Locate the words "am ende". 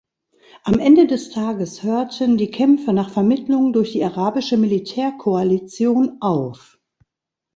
0.63-1.05